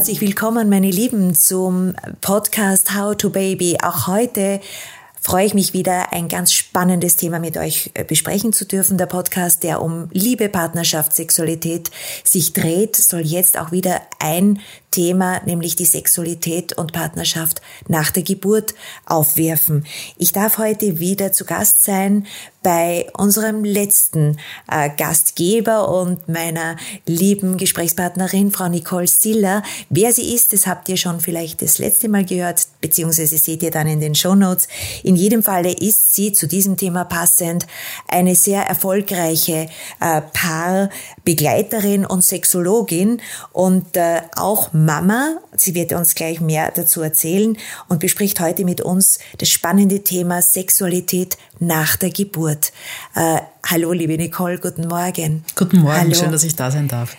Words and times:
Herzlich 0.00 0.22
willkommen, 0.22 0.70
meine 0.70 0.90
Lieben, 0.90 1.34
zum 1.34 1.94
Podcast 2.22 2.96
How 2.96 3.14
to 3.14 3.28
Baby. 3.28 3.76
Auch 3.82 4.06
heute 4.06 4.62
freue 5.20 5.44
ich 5.44 5.52
mich 5.52 5.74
wieder, 5.74 6.14
ein 6.14 6.28
ganz 6.28 6.54
spannendes 6.54 7.16
Thema 7.16 7.38
mit 7.38 7.58
euch 7.58 7.90
äh, 7.92 8.02
besprechen 8.02 8.54
zu 8.54 8.64
dürfen. 8.64 8.96
Der 8.96 9.04
Podcast, 9.04 9.62
der 9.62 9.82
um 9.82 10.08
Liebe, 10.10 10.48
Partnerschaft, 10.48 11.14
Sexualität 11.14 11.90
sich 12.24 12.54
dreht, 12.54 12.96
soll 12.96 13.20
jetzt 13.20 13.58
auch 13.58 13.72
wieder 13.72 14.00
ein 14.18 14.60
Thema, 14.90 15.40
nämlich 15.46 15.76
die 15.76 15.84
Sexualität 15.84 16.72
und 16.72 16.92
Partnerschaft 16.92 17.60
nach 17.88 18.10
der 18.10 18.22
Geburt 18.22 18.74
aufwerfen. 19.06 19.86
Ich 20.18 20.32
darf 20.32 20.58
heute 20.58 20.98
wieder 20.98 21.32
zu 21.32 21.44
Gast 21.44 21.84
sein 21.84 22.26
bei 22.62 23.06
unserem 23.16 23.64
letzten 23.64 24.36
äh, 24.70 24.90
Gastgeber 24.94 25.88
und 25.88 26.28
meiner 26.28 26.76
lieben 27.06 27.56
Gesprächspartnerin, 27.56 28.50
Frau 28.50 28.68
Nicole 28.68 29.06
Siller. 29.06 29.62
Wer 29.88 30.12
sie 30.12 30.34
ist, 30.34 30.52
das 30.52 30.66
habt 30.66 30.88
ihr 30.88 30.98
schon 30.98 31.20
vielleicht 31.20 31.62
das 31.62 31.78
letzte 31.78 32.08
Mal 32.08 32.24
gehört, 32.24 32.60
beziehungsweise 32.80 33.38
seht 33.38 33.62
ihr 33.62 33.70
dann 33.70 33.86
in 33.86 34.00
den 34.00 34.14
Show 34.14 34.34
Notes. 34.34 34.68
In 35.02 35.16
jedem 35.16 35.42
Falle 35.42 35.72
ist 35.72 36.14
sie 36.14 36.32
zu 36.32 36.46
diesem 36.46 36.76
Thema 36.76 37.04
passend 37.04 37.66
eine 38.08 38.34
sehr 38.34 38.62
erfolgreiche 38.64 39.68
äh, 40.00 40.20
Paarbegleiterin 40.32 42.04
und 42.04 42.22
Sexologin 42.22 43.22
und 43.52 43.96
äh, 43.96 44.20
auch 44.36 44.72
Mama. 44.84 45.38
Sie 45.56 45.74
wird 45.74 45.92
uns 45.92 46.14
gleich 46.14 46.40
mehr 46.40 46.70
dazu 46.74 47.02
erzählen 47.02 47.56
und 47.88 48.00
bespricht 48.00 48.40
heute 48.40 48.64
mit 48.64 48.80
uns 48.80 49.18
das 49.38 49.48
spannende 49.48 50.02
Thema 50.02 50.42
Sexualität 50.42 51.36
nach 51.58 51.96
der 51.96 52.10
Geburt. 52.10 52.72
Äh, 53.14 53.40
hallo, 53.66 53.92
liebe 53.92 54.16
Nicole, 54.16 54.58
guten 54.58 54.88
Morgen. 54.88 55.44
Guten 55.56 55.78
Morgen, 55.78 55.98
hallo. 55.98 56.14
schön, 56.14 56.32
dass 56.32 56.44
ich 56.44 56.56
da 56.56 56.70
sein 56.70 56.88
darf. 56.88 57.16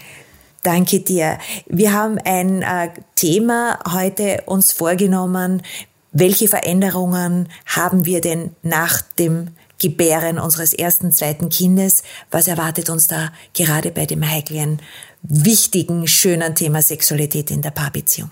Danke 0.64 1.00
dir. 1.00 1.40
Wir 1.66 1.94
haben 1.94 2.18
ein 2.24 2.62
äh, 2.62 2.90
Thema 3.16 3.80
heute 3.92 4.44
uns 4.46 4.72
vorgenommen. 4.72 5.64
Welche 6.12 6.48
Veränderungen 6.48 7.50
haben 7.66 8.06
wir 8.06 8.22
denn 8.22 8.56
nach 8.62 9.02
dem 9.18 9.50
Gebären 9.82 10.38
unseres 10.38 10.74
ersten, 10.74 11.12
zweiten 11.12 11.50
Kindes? 11.50 12.04
Was 12.30 12.48
erwartet 12.48 12.90
uns 12.90 13.08
da 13.08 13.32
gerade 13.54 13.90
bei 13.90 14.06
dem 14.06 14.30
heiklen, 14.30 14.80
wichtigen, 15.24 16.08
schönen 16.08 16.56
Thema 16.56 16.82
Sexualität 16.82 17.52
in 17.52 17.62
der 17.62 17.72
Paarbeziehung? 17.72 18.32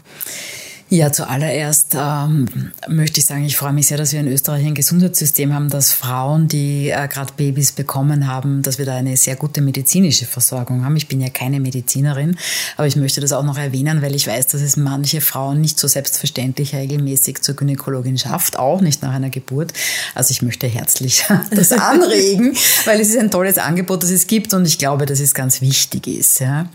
Ja, 0.91 1.11
zuallererst 1.11 1.95
ähm, 1.95 2.71
möchte 2.87 3.19
ich 3.19 3.27
sagen, 3.27 3.45
ich 3.45 3.55
freue 3.55 3.73
mich 3.73 3.85
sehr, 3.85 3.97
dass 3.99 4.11
wir 4.11 4.21
in 4.21 4.27
Österreich 4.27 4.65
ein 4.65 4.73
Gesundheitssystem 4.73 5.53
haben, 5.53 5.69
dass 5.69 5.91
Frauen, 5.91 6.47
die 6.47 6.89
äh, 6.89 7.07
gerade 7.07 7.31
Babys 7.37 7.71
bekommen 7.71 8.25
haben, 8.25 8.63
dass 8.63 8.79
wir 8.79 8.87
da 8.87 8.95
eine 8.95 9.15
sehr 9.15 9.35
gute 9.35 9.61
medizinische 9.61 10.25
Versorgung 10.25 10.83
haben. 10.83 10.95
Ich 10.95 11.07
bin 11.07 11.21
ja 11.21 11.29
keine 11.29 11.59
Medizinerin, 11.59 12.37
aber 12.75 12.87
ich 12.87 12.95
möchte 12.95 13.21
das 13.21 13.33
auch 13.33 13.43
noch 13.43 13.59
erwähnen, 13.59 14.01
weil 14.01 14.15
ich 14.15 14.25
weiß, 14.25 14.47
dass 14.47 14.61
es 14.61 14.77
manche 14.77 15.21
Frauen 15.21 15.61
nicht 15.61 15.77
so 15.77 15.87
selbstverständlich 15.87 16.73
regelmäßig 16.73 17.43
zur 17.43 17.55
Gynäkologin 17.55 18.17
schafft, 18.17 18.57
auch 18.57 18.81
nicht 18.81 19.03
nach 19.03 19.13
einer 19.13 19.29
Geburt. 19.29 19.73
Also 20.15 20.31
ich 20.31 20.41
möchte 20.41 20.65
herzlich 20.65 21.23
das 21.51 21.71
anregen, 21.71 22.57
weil 22.85 22.99
es 22.99 23.09
ist 23.09 23.19
ein 23.19 23.29
tolles 23.29 23.59
Angebot, 23.59 24.01
das 24.01 24.09
es 24.09 24.25
gibt 24.25 24.55
und 24.55 24.65
ich 24.65 24.79
glaube, 24.79 25.05
dass 25.05 25.19
es 25.19 25.35
ganz 25.35 25.61
wichtig 25.61 26.07
ist. 26.07 26.39
Ja. 26.39 26.67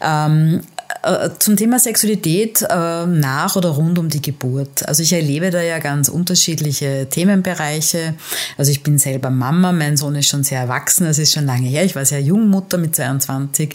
Ähm, 0.00 0.62
äh, 0.88 0.89
zum 1.38 1.56
Thema 1.56 1.78
Sexualität 1.78 2.62
äh, 2.62 3.06
nach 3.06 3.56
oder 3.56 3.70
rund 3.70 3.98
um 3.98 4.08
die 4.08 4.20
Geburt. 4.20 4.86
Also 4.86 5.02
ich 5.02 5.12
erlebe 5.12 5.50
da 5.50 5.62
ja 5.62 5.78
ganz 5.78 6.08
unterschiedliche 6.08 7.08
Themenbereiche. 7.08 8.14
Also 8.58 8.70
ich 8.70 8.82
bin 8.82 8.98
selber 8.98 9.30
Mama, 9.30 9.72
mein 9.72 9.96
Sohn 9.96 10.14
ist 10.16 10.28
schon 10.28 10.44
sehr 10.44 10.60
erwachsen, 10.60 11.04
das 11.04 11.18
ist 11.18 11.32
schon 11.32 11.46
lange 11.46 11.68
her. 11.68 11.84
Ich 11.84 11.96
war 11.96 12.04
sehr 12.04 12.20
jung 12.20 12.48
Mutter 12.48 12.78
mit 12.78 12.94
22. 12.94 13.74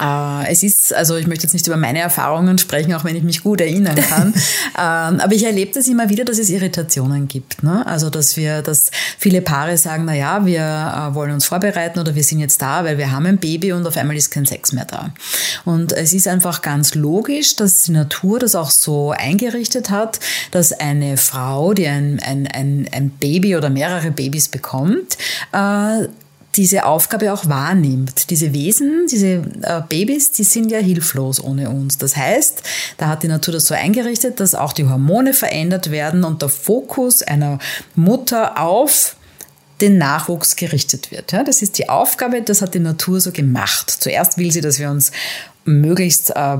Äh, 0.00 0.50
es 0.50 0.62
ist, 0.62 0.92
also 0.92 1.16
ich 1.16 1.26
möchte 1.26 1.44
jetzt 1.44 1.52
nicht 1.52 1.66
über 1.66 1.76
meine 1.76 2.00
Erfahrungen 2.00 2.58
sprechen, 2.58 2.94
auch 2.94 3.04
wenn 3.04 3.16
ich 3.16 3.22
mich 3.22 3.42
gut 3.42 3.60
erinnern 3.60 3.94
kann. 3.96 4.34
ähm, 4.78 5.20
aber 5.20 5.32
ich 5.32 5.44
erlebe 5.44 5.72
das 5.72 5.86
immer 5.86 6.08
wieder, 6.08 6.24
dass 6.24 6.38
es 6.38 6.50
Irritationen 6.50 7.28
gibt. 7.28 7.62
Ne? 7.62 7.86
Also 7.86 8.10
dass 8.10 8.36
wir, 8.36 8.62
dass 8.62 8.90
viele 9.18 9.40
Paare 9.40 9.76
sagen, 9.76 10.04
na 10.04 10.14
ja, 10.14 10.44
wir 10.46 10.60
äh, 10.60 11.14
wollen 11.14 11.32
uns 11.32 11.46
vorbereiten 11.46 11.98
oder 11.98 12.14
wir 12.14 12.24
sind 12.24 12.40
jetzt 12.40 12.60
da, 12.60 12.84
weil 12.84 12.98
wir 12.98 13.12
haben 13.12 13.26
ein 13.26 13.38
Baby 13.38 13.72
und 13.72 13.86
auf 13.86 13.96
einmal 13.96 14.16
ist 14.16 14.30
kein 14.30 14.46
Sex 14.46 14.72
mehr 14.72 14.84
da. 14.84 15.10
Und 15.64 15.92
es 15.92 16.12
ist 16.12 16.26
einfach 16.26 16.62
ganz 16.62 16.94
logisch, 16.94 17.56
dass 17.56 17.82
die 17.82 17.92
Natur 17.92 18.38
das 18.40 18.54
auch 18.54 18.70
so 18.70 19.12
eingerichtet 19.12 19.90
hat, 19.90 20.18
dass 20.50 20.72
eine 20.72 21.16
Frau, 21.16 21.72
die 21.72 21.86
ein, 21.86 22.20
ein, 22.20 22.48
ein, 22.48 22.88
ein 22.92 23.10
Baby 23.10 23.56
oder 23.56 23.70
mehrere 23.70 24.10
Babys 24.10 24.48
bekommt, 24.48 25.16
äh, 25.52 26.08
diese 26.56 26.86
Aufgabe 26.86 27.32
auch 27.32 27.48
wahrnimmt. 27.48 28.30
Diese 28.30 28.52
Wesen, 28.52 29.06
diese 29.10 29.42
äh, 29.62 29.82
Babys, 29.88 30.30
die 30.30 30.44
sind 30.44 30.70
ja 30.70 30.78
hilflos 30.78 31.42
ohne 31.42 31.70
uns. 31.70 31.98
Das 31.98 32.16
heißt, 32.16 32.62
da 32.96 33.08
hat 33.08 33.22
die 33.22 33.28
Natur 33.28 33.54
das 33.54 33.66
so 33.66 33.74
eingerichtet, 33.74 34.40
dass 34.40 34.54
auch 34.54 34.72
die 34.72 34.86
Hormone 34.86 35.34
verändert 35.34 35.90
werden 35.90 36.24
und 36.24 36.42
der 36.42 36.48
Fokus 36.48 37.22
einer 37.22 37.58
Mutter 37.94 38.60
auf 38.60 39.16
den 39.80 39.98
Nachwuchs 39.98 40.56
gerichtet 40.56 41.10
wird. 41.10 41.32
Das 41.32 41.60
ist 41.60 41.78
die 41.78 41.88
Aufgabe, 41.88 42.42
das 42.42 42.62
hat 42.62 42.74
die 42.74 42.80
Natur 42.80 43.20
so 43.20 43.32
gemacht. 43.32 43.90
Zuerst 43.90 44.38
will 44.38 44.52
sie, 44.52 44.60
dass 44.60 44.78
wir 44.78 44.88
uns 44.88 45.10
möglichst 45.64 46.30
äh, 46.30 46.58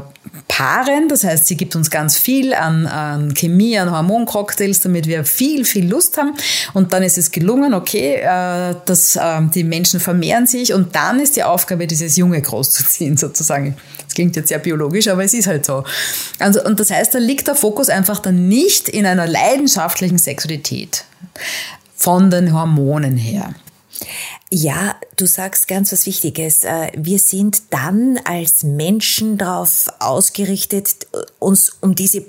paaren. 0.48 1.09
Das 1.09 1.25
heißt, 1.25 1.47
sie 1.47 1.56
gibt 1.56 1.76
uns 1.76 1.91
ganz 1.91 2.16
viel 2.16 2.54
an, 2.54 2.87
an 2.87 3.34
Chemie, 3.34 3.78
an 3.78 3.91
Hormoncocktails, 3.91 4.81
damit 4.81 5.06
wir 5.06 5.25
viel, 5.25 5.65
viel 5.65 5.88
Lust 5.88 6.16
haben. 6.16 6.34
Und 6.72 6.92
dann 6.92 7.03
ist 7.03 7.19
es 7.19 7.31
gelungen, 7.31 7.75
okay, 7.75 8.14
äh, 8.16 8.75
dass 8.84 9.16
äh, 9.16 9.43
die 9.54 9.64
Menschen 9.64 10.00
vermehren 10.00 10.47
sich 10.47 10.72
und 10.72 10.94
dann 10.94 11.20
ist 11.20 11.37
die 11.37 11.43
Aufgabe, 11.43 11.87
dieses 11.87 12.16
Junge 12.16 12.41
großzuziehen, 12.41 13.16
sozusagen. 13.19 13.76
Das 14.04 14.14
klingt 14.14 14.37
jetzt 14.37 14.48
sehr 14.48 14.59
biologisch, 14.59 15.09
aber 15.09 15.25
es 15.25 15.34
ist 15.34 15.47
halt 15.47 15.66
so. 15.66 15.84
Also, 16.38 16.62
und 16.64 16.81
das 16.81 16.91
heißt, 16.91 17.14
da 17.14 17.19
liegt 17.19 17.48
der 17.48 17.54
Fokus 17.54 17.88
einfach 17.88 18.20
dann 18.20 18.48
nicht 18.48 18.88
in 18.88 19.06
einer 19.06 19.26
leidenschaftlichen 19.26 20.19
Sexualität 20.19 21.04
von 21.97 22.31
den 22.31 22.53
Hormonen 22.53 23.16
her. 23.16 23.54
Ja, 24.50 24.97
du 25.16 25.27
sagst 25.27 25.69
ganz 25.69 25.93
was 25.93 26.06
Wichtiges. 26.06 26.65
Äh, 26.65 26.93
wir 26.97 27.19
sind 27.19 27.62
dann 27.71 28.19
als 28.25 28.62
Menschen 28.62 29.38
darauf 29.38 29.87
ausgerichtet, 29.99 31.06
uns 31.38 31.77
um 31.81 31.94
diese 31.94 32.25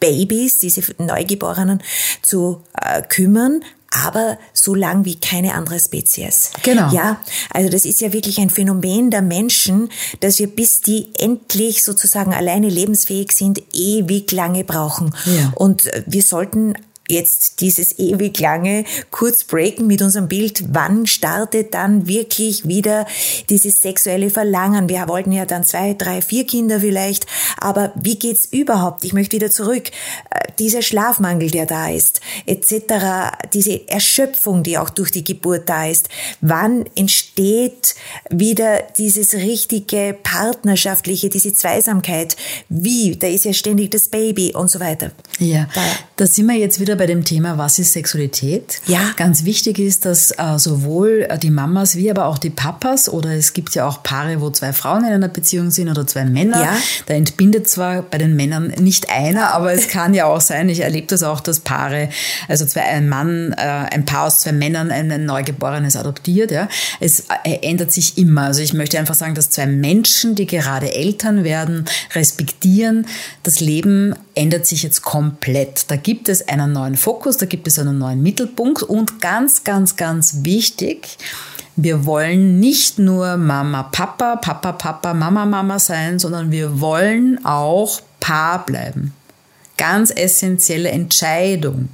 Babys, 0.00 0.58
diese 0.58 0.82
Neugeborenen 0.98 1.82
zu 2.22 2.62
äh, 2.80 3.02
kümmern, 3.02 3.62
aber 3.90 4.38
so 4.52 4.74
lang 4.74 5.04
wie 5.04 5.14
keine 5.14 5.54
andere 5.54 5.78
Spezies. 5.78 6.50
Genau. 6.62 6.92
Ja, 6.92 7.20
also 7.50 7.70
das 7.70 7.84
ist 7.84 8.00
ja 8.00 8.12
wirklich 8.12 8.38
ein 8.38 8.50
Phänomen 8.50 9.10
der 9.10 9.22
Menschen, 9.22 9.88
dass 10.20 10.38
wir 10.40 10.48
bis 10.48 10.80
die 10.80 11.10
endlich 11.16 11.84
sozusagen 11.84 12.34
alleine 12.34 12.68
lebensfähig 12.68 13.32
sind, 13.32 13.62
ewig 13.72 14.32
lange 14.32 14.64
brauchen. 14.64 15.14
Ja. 15.26 15.52
Und 15.54 15.88
wir 16.06 16.22
sollten 16.22 16.74
jetzt 17.08 17.60
dieses 17.60 17.98
ewig 17.98 18.38
lange 18.40 18.84
kurz 19.10 19.44
breaken 19.44 19.86
mit 19.86 20.02
unserem 20.02 20.28
Bild, 20.28 20.64
wann 20.72 21.06
startet 21.06 21.74
dann 21.74 22.08
wirklich 22.08 22.66
wieder 22.66 23.06
dieses 23.50 23.80
sexuelle 23.80 24.30
Verlangen? 24.30 24.88
Wir 24.88 25.06
wollten 25.08 25.32
ja 25.32 25.44
dann 25.44 25.64
zwei, 25.64 25.94
drei, 25.94 26.22
vier 26.22 26.46
Kinder 26.46 26.80
vielleicht, 26.80 27.26
aber 27.58 27.92
wie 27.94 28.16
geht's 28.18 28.46
überhaupt? 28.46 29.04
Ich 29.04 29.12
möchte 29.12 29.36
wieder 29.36 29.50
zurück. 29.50 29.90
Äh, 30.30 30.52
dieser 30.58 30.82
Schlafmangel, 30.82 31.50
der 31.50 31.66
da 31.66 31.90
ist, 31.90 32.20
etc., 32.46 33.36
diese 33.52 33.88
Erschöpfung, 33.88 34.62
die 34.62 34.78
auch 34.78 34.90
durch 34.90 35.10
die 35.10 35.24
Geburt 35.24 35.68
da 35.68 35.86
ist. 35.86 36.08
Wann 36.40 36.84
entsteht 36.96 37.94
wieder 38.30 38.82
dieses 38.98 39.34
richtige 39.34 40.16
partnerschaftliche, 40.22 41.28
diese 41.28 41.52
Zweisamkeit? 41.52 42.36
Wie? 42.68 43.16
Da 43.16 43.26
ist 43.26 43.44
ja 43.44 43.52
ständig 43.52 43.90
das 43.90 44.08
Baby 44.08 44.52
und 44.54 44.70
so 44.70 44.80
weiter. 44.80 45.10
Ja, 45.38 45.68
da, 45.74 45.82
da 46.16 46.26
sind 46.26 46.46
wir 46.46 46.56
jetzt 46.56 46.80
wieder 46.80 46.93
wieder 46.94 46.96
bei 46.96 47.06
dem 47.06 47.24
Thema, 47.24 47.58
was 47.58 47.78
ist 47.78 47.92
Sexualität? 47.92 48.80
Ja. 48.86 49.00
Ganz 49.16 49.44
wichtig 49.44 49.78
ist, 49.78 50.04
dass 50.04 50.30
äh, 50.30 50.58
sowohl 50.58 51.28
die 51.42 51.50
Mamas 51.50 51.96
wie 51.96 52.10
aber 52.10 52.26
auch 52.26 52.38
die 52.38 52.50
Papas 52.50 53.08
oder 53.08 53.30
es 53.30 53.52
gibt 53.52 53.74
ja 53.74 53.86
auch 53.86 54.02
Paare, 54.02 54.40
wo 54.40 54.50
zwei 54.50 54.72
Frauen 54.72 55.04
in 55.04 55.12
einer 55.12 55.28
Beziehung 55.28 55.70
sind 55.70 55.88
oder 55.88 56.06
zwei 56.06 56.24
Männer. 56.24 56.60
Ja. 56.60 56.76
Da 57.06 57.14
entbindet 57.14 57.68
zwar 57.68 58.02
bei 58.02 58.18
den 58.18 58.36
Männern 58.36 58.68
nicht 58.78 59.10
einer, 59.10 59.54
aber 59.54 59.72
es 59.72 59.88
kann 59.88 60.14
ja 60.14 60.26
auch 60.26 60.40
sein, 60.40 60.68
ich 60.68 60.80
erlebe 60.80 61.06
das 61.08 61.22
auch, 61.22 61.40
dass 61.40 61.60
Paare, 61.60 62.08
also 62.48 62.64
zwei, 62.64 62.82
ein 62.82 63.08
Mann, 63.08 63.52
äh, 63.52 63.60
ein 63.60 64.04
Paar 64.04 64.26
aus 64.26 64.40
zwei 64.40 64.52
Männern 64.52 64.90
ein, 64.90 65.10
ein 65.10 65.26
Neugeborenes 65.26 65.96
adoptiert. 65.96 66.50
Ja. 66.50 66.68
Es 67.00 67.24
äh, 67.44 67.58
ändert 67.62 67.92
sich 67.92 68.18
immer. 68.18 68.42
Also 68.42 68.62
ich 68.62 68.72
möchte 68.72 68.98
einfach 68.98 69.14
sagen, 69.14 69.34
dass 69.34 69.50
zwei 69.50 69.66
Menschen, 69.66 70.34
die 70.34 70.46
gerade 70.46 70.94
Eltern 70.94 71.44
werden, 71.44 71.86
respektieren, 72.14 73.06
das 73.42 73.60
Leben 73.60 74.14
ändert 74.34 74.66
sich 74.66 74.82
jetzt 74.82 75.02
komplett. 75.02 75.90
Da 75.90 75.96
gibt 75.96 76.28
es 76.28 76.48
einen 76.48 76.72
neuen 76.72 76.96
Fokus, 76.96 77.36
da 77.36 77.46
gibt 77.46 77.66
es 77.66 77.78
einen 77.78 77.98
neuen 77.98 78.22
Mittelpunkt 78.22 78.82
und 78.82 79.20
ganz, 79.20 79.64
ganz, 79.64 79.96
ganz 79.96 80.38
wichtig, 80.42 81.18
wir 81.76 82.06
wollen 82.06 82.60
nicht 82.60 83.00
nur 83.00 83.36
Mama, 83.36 83.82
Papa, 83.84 84.36
Papa, 84.36 84.72
Papa, 84.72 85.12
Mama, 85.12 85.44
Mama 85.44 85.78
sein, 85.80 86.20
sondern 86.20 86.52
wir 86.52 86.80
wollen 86.80 87.44
auch 87.44 88.00
Paar 88.20 88.64
bleiben. 88.64 89.12
Ganz 89.76 90.10
essentielle 90.10 90.90
Entscheidung. 90.90 91.88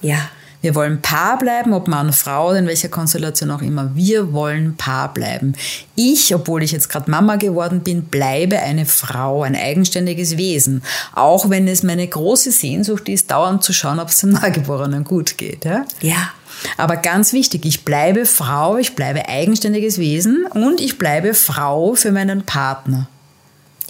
Ja. 0.00 0.30
Wir 0.64 0.74
wollen 0.74 1.02
Paar 1.02 1.38
bleiben, 1.38 1.74
ob 1.74 1.88
Mann, 1.88 2.14
Frau, 2.14 2.52
in 2.52 2.66
welcher 2.66 2.88
Konstellation 2.88 3.50
auch 3.50 3.60
immer. 3.60 3.94
Wir 3.94 4.32
wollen 4.32 4.78
Paar 4.78 5.12
bleiben. 5.12 5.52
Ich, 5.94 6.34
obwohl 6.34 6.62
ich 6.62 6.72
jetzt 6.72 6.88
gerade 6.88 7.10
Mama 7.10 7.36
geworden 7.36 7.80
bin, 7.80 8.04
bleibe 8.04 8.58
eine 8.58 8.86
Frau, 8.86 9.42
ein 9.42 9.56
eigenständiges 9.56 10.38
Wesen. 10.38 10.82
Auch 11.12 11.50
wenn 11.50 11.68
es 11.68 11.82
meine 11.82 12.08
große 12.08 12.50
Sehnsucht 12.50 13.10
ist, 13.10 13.30
dauernd 13.30 13.62
zu 13.62 13.74
schauen, 13.74 14.00
ob 14.00 14.08
es 14.08 14.20
dem 14.20 14.30
Neugeborenen 14.42 15.04
gut 15.04 15.36
geht. 15.36 15.66
Ja. 15.66 15.84
ja. 16.00 16.30
Aber 16.78 16.96
ganz 16.96 17.34
wichtig, 17.34 17.66
ich 17.66 17.84
bleibe 17.84 18.24
Frau, 18.24 18.78
ich 18.78 18.96
bleibe 18.96 19.28
eigenständiges 19.28 19.98
Wesen 19.98 20.46
und 20.46 20.80
ich 20.80 20.96
bleibe 20.96 21.34
Frau 21.34 21.92
für 21.92 22.10
meinen 22.10 22.42
Partner. 22.42 23.06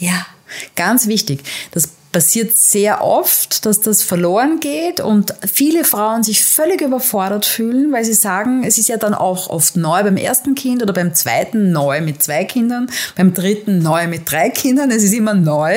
Ja. 0.00 0.26
Ganz 0.74 1.06
wichtig. 1.06 1.44
Das 1.70 1.90
passiert 2.14 2.56
sehr 2.56 3.02
oft, 3.02 3.66
dass 3.66 3.80
das 3.80 4.04
verloren 4.04 4.60
geht 4.60 5.00
und 5.00 5.34
viele 5.52 5.82
Frauen 5.82 6.22
sich 6.22 6.44
völlig 6.44 6.80
überfordert 6.80 7.44
fühlen, 7.44 7.90
weil 7.90 8.04
sie 8.04 8.14
sagen, 8.14 8.62
es 8.64 8.78
ist 8.78 8.88
ja 8.88 8.98
dann 8.98 9.14
auch 9.14 9.50
oft 9.50 9.76
neu 9.76 10.00
beim 10.04 10.16
ersten 10.16 10.54
Kind 10.54 10.80
oder 10.80 10.92
beim 10.92 11.12
zweiten 11.12 11.72
neu 11.72 12.00
mit 12.02 12.22
zwei 12.22 12.44
Kindern, 12.44 12.88
beim 13.16 13.34
dritten 13.34 13.80
neu 13.80 14.06
mit 14.06 14.30
drei 14.30 14.48
Kindern, 14.50 14.92
es 14.92 15.02
ist 15.02 15.12
immer 15.12 15.34
neu. 15.34 15.76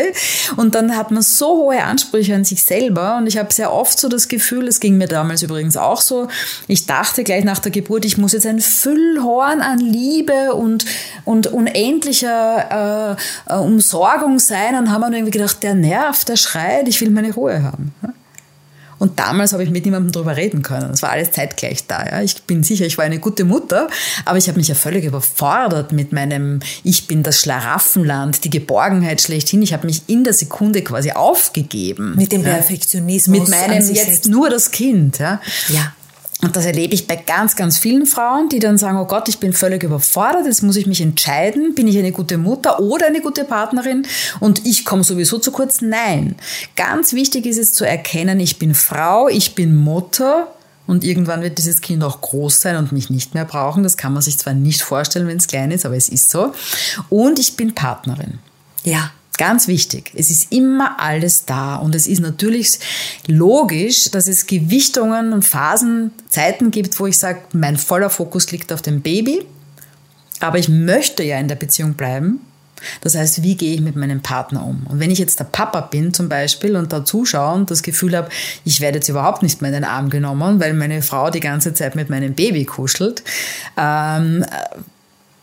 Und 0.57 0.75
dann 0.75 0.95
hat 0.95 1.09
man 1.09 1.23
so 1.23 1.47
hohe 1.57 1.83
Ansprüche 1.83 2.35
an 2.35 2.43
sich 2.43 2.63
selber 2.63 3.17
und 3.17 3.25
ich 3.25 3.39
habe 3.39 3.51
sehr 3.51 3.73
oft 3.73 3.99
so 3.99 4.07
das 4.07 4.27
Gefühl, 4.27 4.67
es 4.67 4.79
ging 4.79 4.95
mir 4.95 5.07
damals 5.07 5.41
übrigens 5.41 5.75
auch 5.75 6.01
so, 6.01 6.27
ich 6.67 6.85
dachte 6.85 7.23
gleich 7.23 7.45
nach 7.45 7.57
der 7.57 7.71
Geburt, 7.71 8.05
ich 8.05 8.19
muss 8.19 8.33
jetzt 8.33 8.45
ein 8.45 8.61
Füllhorn 8.61 9.61
an 9.61 9.79
Liebe 9.79 10.53
und, 10.53 10.85
und 11.25 11.47
unendlicher 11.47 13.17
äh, 13.49 13.53
äh 13.53 13.57
Umsorgung 13.57 14.37
sein 14.37 14.75
und 14.75 14.91
haben 14.91 15.01
wir 15.01 15.11
irgendwie 15.11 15.31
gedacht, 15.31 15.63
der 15.63 15.73
nervt, 15.73 16.26
der 16.29 16.37
schreit, 16.37 16.87
ich 16.87 16.99
will 17.01 17.09
meine 17.09 17.33
Ruhe 17.33 17.63
haben. 17.63 17.93
Und 18.99 19.19
damals 19.19 19.53
habe 19.53 19.63
ich 19.63 19.69
mit 19.69 19.85
niemandem 19.85 20.11
darüber 20.11 20.35
reden 20.35 20.63
können. 20.63 20.91
Es 20.91 21.03
war 21.03 21.11
alles 21.11 21.31
zeitgleich 21.31 21.85
da. 21.87 22.05
Ja. 22.05 22.21
Ich 22.21 22.43
bin 22.43 22.63
sicher, 22.63 22.85
ich 22.85 22.97
war 22.97 23.05
eine 23.05 23.19
gute 23.19 23.45
Mutter, 23.45 23.89
aber 24.25 24.37
ich 24.37 24.47
habe 24.47 24.57
mich 24.57 24.69
ja 24.69 24.75
völlig 24.75 25.05
überfordert 25.05 25.91
mit 25.91 26.13
meinem, 26.13 26.61
ich 26.83 27.07
bin 27.07 27.21
das 27.21 27.41
Schlaraffenland, 27.41 28.43
die 28.43 28.49
Geborgenheit 28.49 29.21
schlechthin. 29.21 29.61
Ich 29.61 29.73
habe 29.73 29.85
mich 29.85 30.03
in 30.07 30.23
der 30.23 30.33
Sekunde 30.33 30.81
quasi 30.81 31.11
aufgegeben. 31.11 32.15
Mit 32.15 32.31
dem 32.31 32.43
Perfektionismus. 32.43 33.39
Mit 33.39 33.49
meinem 33.49 33.87
jetzt 33.87 33.93
selbst. 33.93 34.27
nur 34.27 34.49
das 34.49 34.71
Kind. 34.71 35.19
Ja. 35.19 35.41
ja. 35.69 35.93
Und 36.41 36.55
das 36.55 36.65
erlebe 36.65 36.93
ich 36.93 37.07
bei 37.07 37.15
ganz, 37.15 37.55
ganz 37.55 37.79
vielen 37.79 38.05
Frauen, 38.05 38.47
die 38.49 38.59
dann 38.59 38.77
sagen, 38.77 38.99
oh 38.99 39.05
Gott, 39.05 39.27
ich 39.27 39.39
bin 39.39 39.53
völlig 39.53 39.81
überfordert, 39.81 40.45
jetzt 40.45 40.61
muss 40.61 40.75
ich 40.75 40.85
mich 40.85 41.01
entscheiden, 41.01 41.73
bin 41.73 41.87
ich 41.87 41.97
eine 41.97 42.11
gute 42.11 42.37
Mutter 42.37 42.79
oder 42.79 43.07
eine 43.07 43.21
gute 43.21 43.43
Partnerin 43.43 44.05
und 44.39 44.63
ich 44.65 44.85
komme 44.85 45.03
sowieso 45.03 45.39
zu 45.39 45.51
kurz. 45.51 45.81
Nein, 45.81 46.35
ganz 46.75 47.13
wichtig 47.13 47.47
ist 47.47 47.57
es 47.57 47.73
zu 47.73 47.85
erkennen, 47.85 48.39
ich 48.39 48.59
bin 48.59 48.75
Frau, 48.75 49.27
ich 49.29 49.55
bin 49.55 49.75
Mutter 49.75 50.53
und 50.85 51.03
irgendwann 51.03 51.41
wird 51.41 51.57
dieses 51.57 51.81
Kind 51.81 52.03
auch 52.03 52.21
groß 52.21 52.61
sein 52.61 52.77
und 52.77 52.91
mich 52.91 53.09
nicht 53.09 53.33
mehr 53.33 53.45
brauchen. 53.45 53.81
Das 53.81 53.97
kann 53.97 54.13
man 54.13 54.21
sich 54.21 54.37
zwar 54.37 54.53
nicht 54.53 54.81
vorstellen, 54.81 55.27
wenn 55.27 55.37
es 55.37 55.47
klein 55.47 55.71
ist, 55.71 55.85
aber 55.85 55.97
es 55.97 56.07
ist 56.07 56.29
so. 56.29 56.53
Und 57.09 57.39
ich 57.39 57.55
bin 57.55 57.73
Partnerin. 57.73 58.39
Ja. 58.83 59.11
Ganz 59.37 59.67
wichtig, 59.67 60.11
es 60.15 60.31
ist 60.31 60.51
immer 60.51 60.99
alles 60.99 61.45
da 61.45 61.75
und 61.75 61.93
es 61.93 62.07
ist 62.07 62.21
natürlich 62.21 62.79
logisch, 63.27 64.09
dass 64.09 64.27
es 64.27 64.47
Gewichtungen 64.47 65.31
und 65.31 65.45
Phasen, 65.45 66.11
Zeiten 66.27 66.71
gibt, 66.71 66.99
wo 66.99 67.05
ich 67.05 67.19
sage, 67.19 67.41
mein 67.53 67.77
voller 67.77 68.09
Fokus 68.09 68.51
liegt 68.51 68.73
auf 68.73 68.81
dem 68.81 69.01
Baby, 69.01 69.45
aber 70.39 70.57
ich 70.57 70.69
möchte 70.69 71.23
ja 71.23 71.37
in 71.39 71.47
der 71.47 71.55
Beziehung 71.55 71.93
bleiben. 71.93 72.39
Das 73.01 73.15
heißt, 73.15 73.43
wie 73.43 73.55
gehe 73.55 73.75
ich 73.75 73.81
mit 73.81 73.95
meinem 73.95 74.21
Partner 74.21 74.63
um? 74.65 74.85
Und 74.87 74.99
wenn 74.99 75.11
ich 75.11 75.19
jetzt 75.19 75.39
der 75.39 75.45
Papa 75.45 75.81
bin 75.81 76.13
zum 76.13 76.29
Beispiel 76.29 76.75
und 76.75 76.93
da 76.93 77.03
zuschaue 77.03 77.55
und 77.55 77.71
das 77.71 77.83
Gefühl 77.83 78.15
habe, 78.15 78.29
ich 78.65 78.81
werde 78.81 78.97
jetzt 78.97 79.09
überhaupt 79.09 79.43
nicht 79.43 79.61
mehr 79.61 79.69
in 79.69 79.75
den 79.75 79.83
Arm 79.83 80.09
genommen, 80.09 80.59
weil 80.59 80.73
meine 80.73 81.01
Frau 81.01 81.29
die 81.29 81.39
ganze 81.39 81.73
Zeit 81.73 81.95
mit 81.95 82.09
meinem 82.09 82.33
Baby 82.33 82.65
kuschelt, 82.65 83.23
ähm, 83.77 84.45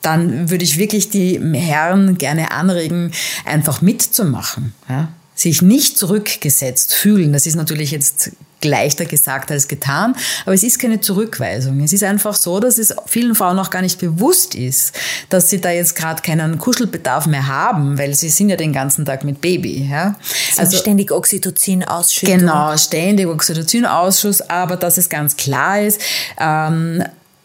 dann 0.04 0.50
würde 0.50 0.64
ich 0.64 0.78
wirklich 0.78 1.10
die 1.10 1.40
Herren 1.54 2.18
gerne 2.18 2.50
anregen, 2.50 3.12
einfach 3.44 3.82
mitzumachen. 3.82 4.74
Ja? 4.88 5.08
Sich 5.34 5.62
nicht 5.62 5.98
zurückgesetzt 5.98 6.94
fühlen. 6.94 7.32
Das 7.32 7.46
ist 7.46 7.56
natürlich 7.56 7.90
jetzt 7.90 8.32
leichter 8.64 9.04
gesagt 9.04 9.50
als 9.50 9.68
getan, 9.68 10.16
aber 10.46 10.54
es 10.54 10.62
ist 10.62 10.78
keine 10.78 11.00
Zurückweisung. 11.00 11.80
Es 11.80 11.92
ist 11.92 12.02
einfach 12.02 12.34
so, 12.34 12.60
dass 12.60 12.78
es 12.78 12.94
vielen 13.06 13.34
Frauen 13.34 13.58
auch 13.58 13.68
gar 13.68 13.82
nicht 13.82 13.98
bewusst 13.98 14.54
ist, 14.54 14.94
dass 15.28 15.50
sie 15.50 15.60
da 15.60 15.70
jetzt 15.70 15.96
gerade 15.96 16.22
keinen 16.22 16.58
Kuschelbedarf 16.58 17.26
mehr 17.26 17.46
haben, 17.46 17.98
weil 17.98 18.14
sie 18.14 18.30
sind 18.30 18.48
ja 18.48 18.56
den 18.56 18.72
ganzen 18.72 19.04
Tag 19.04 19.24
mit 19.24 19.40
Baby. 19.40 19.86
Ja? 19.90 20.16
Also 20.56 20.78
ständig 20.78 21.12
Oxytocin-Ausschüttung. 21.12 22.38
Genau, 22.38 22.76
ständig 22.76 23.26
Oxytocin-Ausschuss, 23.26 24.40
aber 24.48 24.76
dass 24.76 24.96
es 24.96 25.08
ganz 25.08 25.36
klar 25.36 25.80
ist, 25.80 26.00
ähm, 26.40 27.04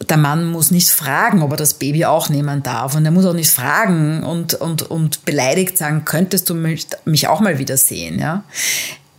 der 0.10 0.18
Mann 0.18 0.46
muss 0.46 0.72
nicht 0.72 0.90
fragen, 0.90 1.42
ob 1.44 1.52
er 1.52 1.58
das 1.58 1.76
Baby 1.76 2.06
auch 2.06 2.30
nehmen 2.30 2.64
darf. 2.64 2.96
Und 2.96 3.06
er 3.06 3.12
muss 3.12 3.26
auch 3.26 3.34
nicht 3.34 3.52
fragen 3.52 4.24
und, 4.24 4.56
und, 4.56 4.84
und 4.84 5.26
beleidigt 5.26 5.78
sagen, 5.78 6.04
könntest 6.06 6.50
du 6.50 6.56
mich, 6.56 6.88
mich 7.06 7.28
auch 7.28 7.40
mal 7.40 7.60
wieder 7.60 7.78
sehen, 7.78 8.20
ja? 8.20 8.44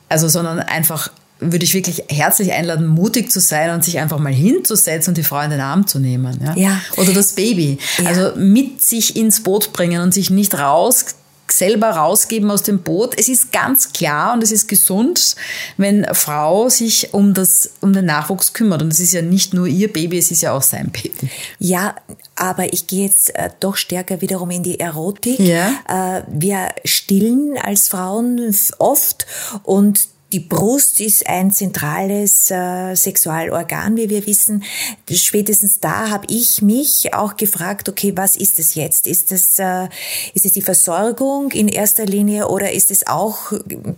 Also, 0.09 0.29
sondern 0.29 0.59
einfach 0.59 1.11
würde 1.39 1.65
ich 1.65 1.73
wirklich 1.73 2.05
herzlich 2.09 2.53
einladen, 2.53 2.87
mutig 2.87 3.31
zu 3.31 3.41
sein 3.41 3.71
und 3.71 3.85
sich 3.85 3.99
einfach 3.99 4.19
mal 4.19 4.33
hinzusetzen 4.33 5.13
und 5.13 5.17
die 5.17 5.23
Frau 5.23 5.41
in 5.41 5.51
den 5.51 5.61
Arm 5.61 5.87
zu 5.87 5.99
nehmen. 5.99 6.39
Ja? 6.45 6.55
ja. 6.57 6.81
Oder 6.97 7.13
das 7.13 7.33
Baby. 7.33 7.79
Ja. 7.99 8.11
Also 8.11 8.33
mit 8.37 8.83
sich 8.83 9.17
ins 9.17 9.43
Boot 9.43 9.73
bringen 9.73 10.03
und 10.03 10.13
sich 10.13 10.31
nicht 10.31 10.59
raus 10.59 11.07
selber 11.53 11.91
rausgeben 11.91 12.51
aus 12.51 12.63
dem 12.63 12.83
Boot. 12.83 13.15
Es 13.19 13.29
ist 13.29 13.53
ganz 13.53 13.93
klar 13.93 14.35
und 14.35 14.43
es 14.43 14.53
ist 14.53 14.69
gesund, 14.69 15.37
wenn 15.77 16.07
Frau 16.15 16.69
sich 16.69 17.13
um 17.15 17.35
das, 17.35 17.71
um 17.81 17.93
den 17.93 18.07
Nachwuchs 18.07 18.53
kümmert. 18.53 18.83
Und 18.83 18.93
es 18.93 19.01
ist 19.01 19.13
ja 19.13 19.23
nicht 19.23 19.55
nur 19.55 19.67
ihr 19.67 19.93
Baby, 19.93 20.19
es 20.19 20.31
ist 20.31 20.43
ja 20.43 20.53
auch 20.53 20.63
sein 20.63 20.91
Baby. 20.91 21.31
Ja, 21.59 21.95
aber 22.37 22.73
ich 22.73 22.87
gehe 22.87 23.07
jetzt 23.07 23.35
äh, 23.35 23.51
doch 23.61 23.77
stärker 23.77 24.21
wiederum 24.21 24.51
in 24.51 24.63
die 24.63 24.81
Erotik. 24.81 25.39
Ja. 25.39 25.73
Äh, 25.89 26.23
wir 26.29 26.69
stillen 26.85 27.57
als 27.63 27.89
Frauen 27.89 28.55
oft 28.79 29.27
und 29.63 30.09
die 30.33 30.41
Brust 30.41 31.01
ist 31.01 31.27
ein 31.29 31.51
zentrales 31.51 32.51
äh, 32.51 32.95
Sexualorgan, 32.95 33.97
wie 33.97 34.09
wir 34.09 34.27
wissen. 34.27 34.63
Spätestens 35.11 35.81
da 35.81 36.11
habe 36.11 36.27
ich 36.29 36.63
mich 36.63 37.13
auch 37.15 37.37
gefragt, 37.37 37.89
okay, 37.89 38.13
was 38.17 38.37
ist 38.37 38.59
es 38.59 38.75
jetzt? 38.75 39.07
Ist 39.07 39.33
es, 39.33 39.59
äh, 39.59 39.89
ist 40.35 40.47
es 40.47 40.53
die 40.53 40.63
Versorgung 40.63 41.51
in 41.51 41.69
erster 41.69 42.07
Linie 42.07 42.49
oder 42.49 42.71
ist 42.73 42.91
es 42.91 43.07
auch, 43.07 43.53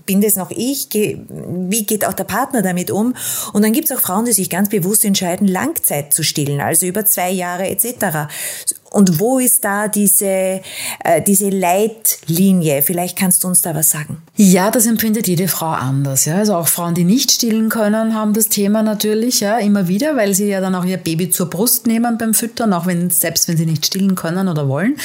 bin 0.07 0.21
das 0.23 0.37
noch 0.37 0.51
ich? 0.51 0.89
Wie 0.93 1.85
geht 1.85 2.07
auch 2.07 2.15
der 2.15 2.25
Partner 2.25 2.63
damit 2.63 2.91
um? 2.91 3.15
Und 3.53 3.63
dann 3.63 3.73
gibt 3.73 3.91
es 3.91 3.97
auch 3.97 4.01
Frauen, 4.01 4.25
die 4.25 4.33
sich 4.33 4.49
ganz 4.49 4.71
bewusst 4.71 5.05
entscheiden, 5.05 5.47
Langzeit 5.47 6.15
zu 6.15 6.23
stillen, 6.23 6.61
also 6.61 6.87
über 6.87 7.05
zwei 7.05 7.31
Jahre 7.31 7.69
etc. 7.69 8.29
Und 8.91 9.19
wo 9.19 9.39
ist 9.39 9.65
da 9.65 9.89
diese, 9.89 10.27
äh, 11.05 11.23
diese 11.27 11.49
Leitlinie? 11.49 12.83
Vielleicht 12.83 13.19
kannst 13.19 13.43
du 13.45 13.49
uns 13.49 13.63
da 13.63 13.75
was 13.75 13.91
sagen. 13.91 14.23
Ja, 14.45 14.73
das 14.73 14.87
empfindet 14.87 15.29
jede 15.29 15.47
Frau 15.47 15.69
anders. 15.69 16.25
Ja. 16.25 16.35
Also 16.35 16.57
auch 16.57 16.67
Frauen, 16.67 16.95
die 16.95 17.05
nicht 17.05 17.31
stillen 17.31 17.69
können, 17.69 18.17
haben 18.17 18.33
das 18.33 18.49
Thema 18.49 18.83
natürlich 18.83 19.39
ja 19.39 19.59
immer 19.59 19.87
wieder, 19.87 20.17
weil 20.17 20.35
sie 20.35 20.49
ja 20.49 20.61
dann 20.61 20.75
auch 20.75 20.85
ihr 20.85 20.97
Baby 20.97 21.31
zur 21.31 21.49
Brust 21.49 21.87
nehmen 21.87 22.19
beim 22.19 22.35
Füttern, 22.35 22.73
auch 22.73 22.87
wenn, 22.87 23.09
selbst 23.11 23.47
wenn 23.47 23.57
sie 23.57 23.67
nicht 23.67 23.87
stillen 23.87 24.17
können 24.17 24.49
oder 24.49 24.67
wollen. 24.69 24.97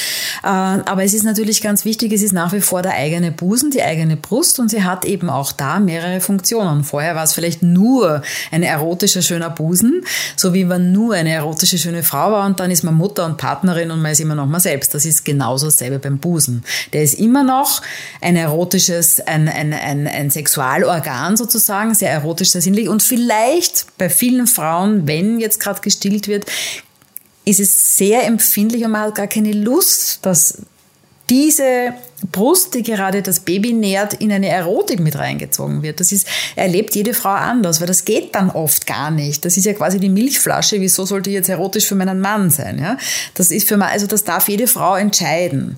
Äh, 0.44 0.48
aber 0.48 1.04
es 1.04 1.14
ist 1.14 1.22
natürlich 1.22 1.62
ganz 1.62 1.86
wichtig, 1.86 2.14
es 2.14 2.24
ist 2.24 2.34
nach 2.34 2.52
wie 2.52 2.62
vor 2.62 2.82
der 2.82 2.94
eigene 2.94 3.32
Busen, 3.32 3.70
die 3.70 3.84
eigene 3.84 4.18
Brust 4.18 4.60
und 4.60 4.72
sie 4.72 4.84
hat 4.84 5.06
eben 5.06 5.30
auch 5.30 5.52
da 5.52 5.80
mehrere 5.80 6.20
Funktionen. 6.20 6.84
Vorher 6.84 7.14
war 7.14 7.24
es 7.24 7.34
vielleicht 7.34 7.62
nur 7.62 8.24
ein 8.50 8.64
erotischer, 8.64 9.22
schöner 9.22 9.52
Busen, 9.52 10.04
so 10.36 10.56
wie 10.56 10.66
man 10.66 10.92
nur 10.92 11.14
eine 11.14 11.30
erotische, 11.30 11.78
schöne 11.78 12.02
Frau 12.02 12.32
war 12.32 12.48
und 12.48 12.60
dann 12.60 12.72
ist 12.72 12.84
man 12.84 12.96
Mutter 12.96 13.26
und 13.28 13.38
Partnerin 13.38 13.68
Partnerin 13.68 13.92
und 13.92 14.02
man 14.02 14.12
ist 14.12 14.20
immer 14.20 14.36
noch 14.36 14.46
mal 14.46 14.60
selbst. 14.60 14.94
Das 14.94 15.06
ist 15.06 15.26
genauso 15.26 15.68
dasselbe 15.68 16.00
beim 16.00 16.18
Busen. 16.18 16.64
Der 16.94 17.04
ist 17.04 17.16
immer 17.16 17.44
noch 17.44 17.82
ein 18.22 18.36
erotisches, 18.36 19.20
ein, 19.28 19.48
ein, 19.48 19.74
ein, 19.74 20.08
ein 20.08 20.30
Sexualorgan 20.30 21.38
sozusagen, 21.38 21.94
sehr 21.94 22.12
erotisch, 22.12 22.52
sehr 22.52 22.62
sinnlich. 22.62 22.90
Und 22.90 23.04
vielleicht 23.04 23.86
bei 23.98 24.10
vielen 24.10 24.48
Frauen, 24.48 25.08
wenn 25.08 25.40
jetzt 25.40 25.60
gerade 25.60 25.82
gestillt 25.82 26.28
wird, 26.28 26.46
ist 27.46 27.60
es 27.60 27.98
sehr 27.98 28.26
empfindlich 28.26 28.84
und 28.84 28.92
man 28.92 29.02
hat 29.02 29.16
gar 29.16 29.28
keine 29.28 29.54
Lust, 29.54 30.26
dass 30.26 30.62
diese 31.30 31.94
Brust, 32.32 32.74
die 32.74 32.82
gerade 32.82 33.22
das 33.22 33.42
Baby 33.42 33.74
nährt, 33.74 34.16
in 34.16 34.32
eine 34.32 34.48
Erotik 34.48 35.00
mit 35.00 35.18
reingezogen 35.18 35.84
wird. 35.84 36.00
Das 36.00 36.12
ist, 36.12 36.28
erlebt 36.56 36.96
jede 36.96 37.14
Frau 37.14 37.30
anders, 37.30 37.80
weil 37.80 37.88
das 37.88 38.06
geht 38.06 38.34
dann 38.34 38.50
oft 38.50 38.88
gar 38.88 39.12
nicht. 39.12 39.46
Das 39.46 39.56
ist 39.56 39.66
ja 39.66 39.74
quasi 39.74 40.00
die 40.00 40.10
Milchflasche. 40.10 40.82
Wieso 40.82 41.06
sollte 41.06 41.30
ich 41.30 41.36
jetzt 41.36 41.50
erotisch 41.50 41.86
für 41.86 41.94
meinen 41.94 42.20
Mann 42.20 42.50
sein? 42.50 42.80
Ja? 42.80 42.98
Das 43.36 43.52
ist 43.52 43.68
für, 43.68 43.80
also 43.84 44.08
das 44.08 44.24
darf 44.24 44.50
jede 44.50 44.66
Frau 44.66 44.96
entscheiden. 44.96 45.78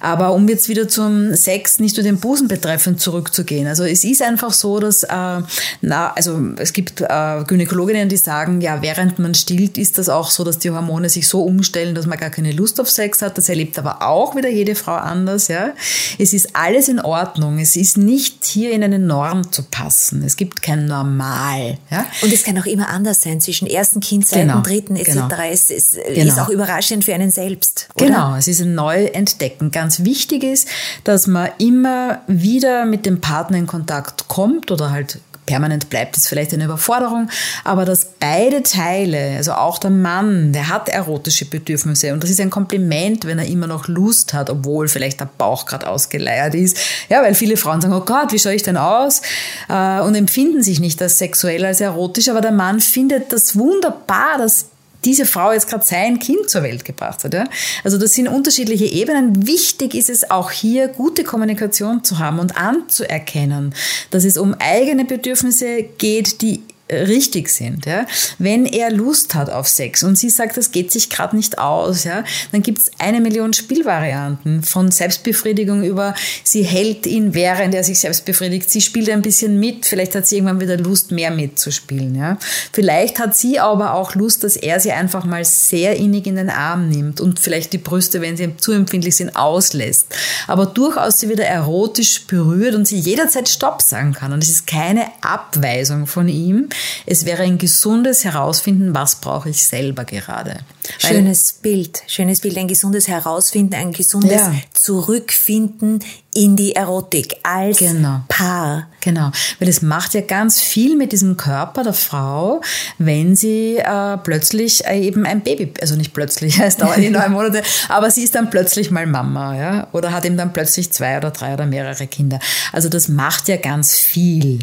Aber 0.00 0.32
um 0.32 0.48
jetzt 0.48 0.70
wieder 0.70 0.88
zum 0.88 1.34
Sex 1.34 1.78
nicht 1.80 1.96
nur 1.96 2.04
den 2.04 2.18
Busen 2.18 2.48
betreffend 2.48 3.00
zurückzugehen. 3.00 3.66
Also 3.66 3.84
es 3.84 4.04
ist 4.04 4.22
einfach 4.22 4.54
so, 4.54 4.80
dass, 4.80 5.02
äh, 5.02 5.42
na, 5.82 6.12
also 6.14 6.40
es 6.56 6.72
gibt 6.72 7.02
äh, 7.02 7.44
Gynäkologinnen, 7.46 8.08
die 8.08 8.16
sagen, 8.16 8.62
ja, 8.62 8.80
während 8.80 9.18
man 9.18 9.34
stillt, 9.34 9.76
ist 9.76 9.98
das 9.98 10.08
auch 10.08 10.30
so, 10.30 10.44
dass 10.44 10.58
die 10.58 10.70
Hormone 10.70 11.10
sich 11.10 11.28
so 11.28 11.44
umstellen, 11.44 11.94
dass 11.94 12.06
man 12.06 12.18
gar 12.18 12.30
keine 12.30 12.52
Lust 12.52 12.80
auf 12.80 12.88
Sex 12.88 13.20
hat. 13.20 13.36
Das 13.36 13.50
erlebt 13.50 13.78
aber 13.78 14.00
auch 14.00 14.34
wieder 14.34 14.48
jede 14.48 14.74
Frau 14.74 14.94
anders, 14.94 15.48
ja. 15.48 15.73
Es 16.18 16.32
ist 16.32 16.54
alles 16.54 16.88
in 16.88 17.00
Ordnung. 17.00 17.58
Es 17.58 17.76
ist 17.76 17.96
nicht 17.96 18.44
hier 18.44 18.72
in 18.72 18.82
eine 18.82 18.98
Norm 18.98 19.52
zu 19.52 19.62
passen. 19.62 20.22
Es 20.22 20.36
gibt 20.36 20.62
kein 20.62 20.86
Normal. 20.86 21.78
Ja? 21.90 22.06
Und 22.22 22.32
es 22.32 22.44
kann 22.44 22.58
auch 22.58 22.66
immer 22.66 22.88
anders 22.88 23.22
sein 23.22 23.40
zwischen 23.40 23.66
ersten 23.66 24.00
Kind, 24.00 24.26
zweiten, 24.26 24.48
genau, 24.48 24.60
dritten 24.60 24.96
etc. 24.96 25.12
Genau. 25.12 25.28
Es, 25.50 25.70
es 25.70 25.96
genau. 26.14 26.32
ist 26.32 26.38
auch 26.38 26.48
überraschend 26.48 27.04
für 27.04 27.14
einen 27.14 27.30
selbst. 27.30 27.88
Oder? 27.94 28.06
Genau, 28.06 28.36
es 28.36 28.48
ist 28.48 28.60
ein 28.60 28.74
Neuentdecken. 28.74 29.70
Ganz 29.70 30.04
wichtig 30.04 30.44
ist, 30.44 30.68
dass 31.04 31.26
man 31.26 31.50
immer 31.58 32.22
wieder 32.26 32.84
mit 32.84 33.06
dem 33.06 33.20
Partner 33.20 33.58
in 33.58 33.66
Kontakt 33.66 34.28
kommt 34.28 34.70
oder 34.70 34.90
halt 34.90 35.18
permanent 35.46 35.90
bleibt, 35.90 36.16
ist 36.16 36.28
vielleicht 36.28 36.52
eine 36.52 36.64
Überforderung, 36.64 37.28
aber 37.64 37.84
dass 37.84 38.06
beide 38.18 38.62
Teile, 38.62 39.36
also 39.36 39.52
auch 39.52 39.78
der 39.78 39.90
Mann, 39.90 40.52
der 40.52 40.68
hat 40.68 40.88
erotische 40.88 41.44
Bedürfnisse 41.44 42.12
und 42.12 42.22
das 42.22 42.30
ist 42.30 42.40
ein 42.40 42.50
Kompliment, 42.50 43.26
wenn 43.26 43.38
er 43.38 43.46
immer 43.46 43.66
noch 43.66 43.88
Lust 43.88 44.34
hat, 44.34 44.50
obwohl 44.50 44.88
vielleicht 44.88 45.20
der 45.20 45.28
Bauch 45.38 45.66
gerade 45.66 45.86
ausgeleiert 45.88 46.54
ist. 46.54 46.78
Ja, 47.08 47.22
weil 47.22 47.34
viele 47.34 47.56
Frauen 47.56 47.80
sagen, 47.80 47.94
oh 47.94 48.00
Gott, 48.00 48.32
wie 48.32 48.38
schaue 48.38 48.54
ich 48.54 48.62
denn 48.62 48.76
aus? 48.76 49.22
Äh, 49.68 50.00
und 50.00 50.14
empfinden 50.14 50.62
sich 50.62 50.80
nicht 50.80 51.00
als 51.02 51.18
sexuell, 51.18 51.64
als 51.64 51.80
erotisch, 51.80 52.28
aber 52.28 52.40
der 52.40 52.52
Mann 52.52 52.80
findet 52.80 53.32
das 53.32 53.56
wunderbar, 53.56 54.38
dass 54.38 54.66
diese 55.04 55.26
Frau 55.26 55.52
jetzt 55.52 55.68
gerade 55.68 55.84
sein 55.84 56.18
Kind 56.18 56.48
zur 56.48 56.62
Welt 56.62 56.84
gebracht 56.84 57.24
hat. 57.24 57.34
Ja? 57.34 57.44
Also 57.82 57.98
das 57.98 58.12
sind 58.12 58.28
unterschiedliche 58.28 58.86
Ebenen. 58.86 59.46
Wichtig 59.46 59.94
ist 59.94 60.10
es 60.10 60.30
auch 60.30 60.50
hier, 60.50 60.88
gute 60.88 61.24
Kommunikation 61.24 62.04
zu 62.04 62.18
haben 62.18 62.38
und 62.38 62.56
anzuerkennen, 62.56 63.74
dass 64.10 64.24
es 64.24 64.36
um 64.36 64.54
eigene 64.58 65.04
Bedürfnisse 65.04 65.82
geht, 65.98 66.42
die 66.42 66.62
richtig 66.90 67.48
sind. 67.48 67.86
Ja? 67.86 68.06
Wenn 68.38 68.66
er 68.66 68.90
Lust 68.90 69.34
hat 69.34 69.48
auf 69.48 69.68
Sex 69.68 70.02
und 70.02 70.18
sie 70.18 70.28
sagt, 70.28 70.56
das 70.56 70.70
geht 70.70 70.92
sich 70.92 71.08
gerade 71.08 71.34
nicht 71.34 71.58
aus, 71.58 72.04
ja, 72.04 72.24
dann 72.52 72.62
gibt 72.62 72.82
es 72.82 72.90
eine 72.98 73.20
Million 73.20 73.54
Spielvarianten 73.54 74.62
von 74.62 74.90
Selbstbefriedigung 74.90 75.82
über, 75.82 76.14
sie 76.42 76.62
hält 76.62 77.06
ihn, 77.06 77.32
während 77.34 77.74
er 77.74 77.84
sich 77.84 78.00
selbst 78.00 78.26
befriedigt, 78.26 78.68
sie 78.68 78.82
spielt 78.82 79.08
ein 79.08 79.22
bisschen 79.22 79.58
mit, 79.58 79.86
vielleicht 79.86 80.14
hat 80.14 80.26
sie 80.26 80.36
irgendwann 80.36 80.60
wieder 80.60 80.76
Lust, 80.76 81.10
mehr 81.10 81.30
mitzuspielen. 81.30 82.14
Ja? 82.14 82.38
Vielleicht 82.72 83.18
hat 83.18 83.34
sie 83.34 83.58
aber 83.58 83.94
auch 83.94 84.14
Lust, 84.14 84.44
dass 84.44 84.56
er 84.56 84.78
sie 84.78 84.92
einfach 84.92 85.24
mal 85.24 85.44
sehr 85.44 85.96
innig 85.96 86.26
in 86.26 86.36
den 86.36 86.50
Arm 86.50 86.90
nimmt 86.90 87.20
und 87.20 87.40
vielleicht 87.40 87.72
die 87.72 87.78
Brüste, 87.78 88.20
wenn 88.20 88.36
sie 88.36 88.56
zu 88.58 88.72
empfindlich 88.72 89.16
sind, 89.16 89.36
auslässt. 89.36 90.14
Aber 90.46 90.66
durchaus 90.66 91.20
sie 91.20 91.30
wieder 91.30 91.46
erotisch 91.46 92.26
berührt 92.26 92.74
und 92.74 92.86
sie 92.86 92.98
jederzeit 92.98 93.48
Stopp 93.48 93.80
sagen 93.80 94.12
kann. 94.12 94.32
Und 94.32 94.42
es 94.42 94.50
ist 94.50 94.66
keine 94.66 95.06
Abweisung 95.22 96.06
von 96.06 96.28
ihm, 96.28 96.68
es 97.06 97.24
wäre 97.24 97.42
ein 97.42 97.58
gesundes 97.58 98.24
Herausfinden, 98.24 98.94
was 98.94 99.16
brauche 99.16 99.50
ich 99.50 99.64
selber 99.64 100.04
gerade. 100.04 100.58
Schönes 100.98 101.54
Bild, 101.54 102.02
schönes 102.06 102.40
Bild, 102.40 102.56
ein 102.58 102.68
gesundes 102.68 103.08
Herausfinden, 103.08 103.74
ein 103.74 103.92
gesundes 103.92 104.32
ja. 104.32 104.54
Zurückfinden 104.74 106.00
in 106.34 106.56
die 106.56 106.74
Erotik 106.74 107.36
als 107.42 107.78
genau. 107.78 108.20
Paar. 108.28 108.88
Genau, 109.00 109.30
weil 109.58 109.68
es 109.68 109.82
macht 109.82 110.14
ja 110.14 110.22
ganz 110.22 110.60
viel 110.60 110.96
mit 110.96 111.12
diesem 111.12 111.36
Körper 111.36 111.84
der 111.84 111.92
Frau, 111.92 112.60
wenn 112.98 113.36
sie 113.36 113.76
äh, 113.76 114.16
plötzlich 114.16 114.84
äh, 114.86 115.00
eben 115.00 115.26
ein 115.26 115.42
Baby, 115.42 115.72
also 115.80 115.94
nicht 115.94 116.12
plötzlich, 116.12 116.58
es 116.60 116.76
dauert 116.76 116.96
die 116.96 117.10
neun 117.10 117.32
Monate, 117.32 117.62
aber 117.88 118.10
sie 118.10 118.24
ist 118.24 118.34
dann 118.34 118.50
plötzlich 118.50 118.90
mal 118.90 119.06
Mama, 119.06 119.56
ja, 119.56 119.88
oder 119.92 120.12
hat 120.12 120.24
eben 120.24 120.36
dann 120.36 120.52
plötzlich 120.52 120.90
zwei 120.92 121.18
oder 121.18 121.30
drei 121.30 121.54
oder 121.54 121.66
mehrere 121.66 122.06
Kinder. 122.06 122.40
Also 122.72 122.88
das 122.88 123.08
macht 123.08 123.48
ja 123.48 123.56
ganz 123.56 123.94
viel. 123.94 124.60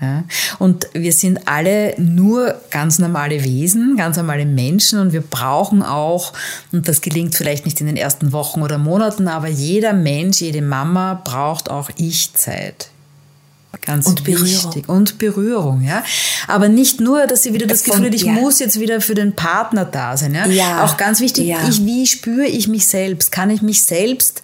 Ja? 0.00 0.24
Und 0.58 0.88
wir 0.92 1.12
sind 1.12 1.46
alle 1.46 1.94
nur 1.98 2.60
ganz 2.70 2.98
normale 2.98 3.44
Wesen, 3.44 3.96
ganz 3.96 4.16
normale 4.16 4.44
Menschen 4.44 4.98
und 4.98 5.12
wir 5.12 5.22
brauchen 5.22 5.82
auch, 5.82 6.32
und 6.72 6.88
das 6.88 7.00
gelingt 7.00 7.34
vielleicht 7.34 7.64
nicht 7.64 7.80
in 7.80 7.86
den 7.86 7.96
ersten 7.96 8.32
Wochen 8.32 8.62
oder 8.62 8.78
Monaten, 8.78 9.28
aber 9.28 9.48
jeder 9.48 9.92
Mensch, 9.92 10.40
jede 10.40 10.62
Mama 10.62 11.20
braucht 11.24 11.70
auch 11.70 11.90
Ich-Zeit. 11.96 12.90
Ganz 13.84 14.06
und 14.06 14.26
wichtig. 14.26 14.62
Berührung. 14.62 14.84
Und 14.86 15.18
Berührung, 15.18 15.82
ja. 15.82 16.04
Aber 16.46 16.68
nicht 16.68 17.00
nur, 17.00 17.26
dass 17.26 17.42
sie 17.42 17.52
wieder 17.52 17.66
das 17.66 17.84
Gefühl 17.84 18.06
hat, 18.06 18.14
ich 18.14 18.22
ja. 18.22 18.32
muss 18.32 18.58
jetzt 18.58 18.80
wieder 18.80 19.00
für 19.00 19.14
den 19.14 19.34
Partner 19.34 19.84
da 19.84 20.16
sein, 20.16 20.34
ja. 20.34 20.46
ja. 20.46 20.84
Auch 20.84 20.96
ganz 20.96 21.20
wichtig, 21.20 21.46
ja. 21.46 21.58
ich, 21.68 21.84
wie 21.84 22.06
spüre 22.06 22.46
ich 22.46 22.68
mich 22.68 22.86
selbst? 22.86 23.32
Kann 23.32 23.50
ich 23.50 23.62
mich 23.62 23.82
selbst 23.82 24.42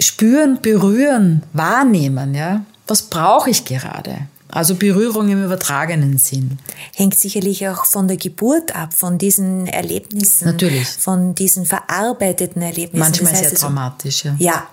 spüren, 0.00 0.60
berühren, 0.62 1.42
wahrnehmen, 1.52 2.34
ja? 2.34 2.64
Was 2.86 3.02
brauche 3.02 3.50
ich 3.50 3.64
gerade? 3.64 4.28
Also 4.54 4.76
Berührung 4.76 5.28
im 5.28 5.44
übertragenen 5.44 6.16
Sinn. 6.16 6.58
Hängt 6.94 7.18
sicherlich 7.18 7.66
auch 7.68 7.86
von 7.86 8.06
der 8.06 8.16
Geburt 8.16 8.74
ab, 8.74 8.94
von 8.94 9.18
diesen 9.18 9.66
Erlebnissen. 9.66 10.46
Natürlich. 10.46 10.88
Von 10.88 11.34
diesen 11.34 11.66
verarbeiteten 11.66 12.62
Erlebnissen. 12.62 13.00
Manchmal 13.00 13.32
das 13.32 13.40
heißt 13.40 13.50
sehr 13.50 13.58
traumatisch, 13.58 14.24
ja. 14.24 14.36
Ja. 14.38 14.68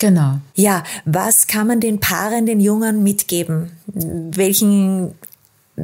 Genau. 0.00 0.40
Ja, 0.54 0.82
was 1.04 1.46
kann 1.46 1.68
man 1.68 1.78
den 1.78 2.00
Paaren, 2.00 2.46
den 2.46 2.58
Jungen 2.58 3.04
mitgeben? 3.04 3.70
Welchen 3.86 5.14